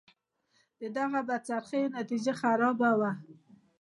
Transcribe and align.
د 0.79 0.81
دغو 0.95 1.19
بدخرڅیو 1.27 1.93
نتیجه 1.97 2.33
خرابه 2.41 2.89
وه. 2.99 3.11